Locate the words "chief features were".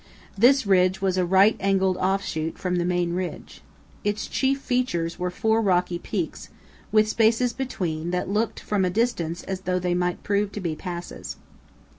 4.25-5.29